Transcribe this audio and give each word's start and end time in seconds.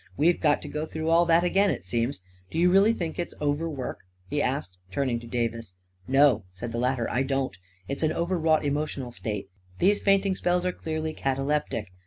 "We've 0.17 0.39
got 0.39 0.63
to 0.63 0.67
go 0.67 0.87
through 0.87 1.09
all 1.09 1.27
that 1.27 1.43
again, 1.43 1.69
it 1.69 1.85
seems! 1.85 2.21
Do 2.49 2.57
you 2.57 2.71
really 2.71 2.91
think 2.91 3.19
it 3.19 3.27
is 3.27 3.35
overwork?" 3.39 3.99
he 4.31 4.41
asked, 4.41 4.79
turning 4.89 5.19
to 5.19 5.27
Davis." 5.27 5.75
No," 6.17 6.43
said 6.53 6.71
the 6.71 6.79
latter," 6.79 7.07
I 7.11 7.21
don't 7.21 7.55
It's 7.87 8.01
an 8.01 8.11
over 8.11 8.39
wrought 8.39 8.65
emotional 8.65 9.11
state. 9.11 9.49
These 9.77 10.01
fainting 10.01 10.33
spells 10.35 10.65
are 10.65 10.71
clearly 10.73 11.13
cataleptic. 11.13 11.91